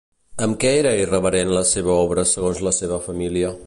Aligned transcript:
Amb 0.45 0.55
què 0.63 0.71
era 0.77 0.93
irreverent 1.01 1.53
la 1.59 1.63
seva 1.75 1.93
obra 2.07 2.27
segons 2.35 2.67
la 2.71 2.77
seva 2.83 3.03
família? 3.11 3.59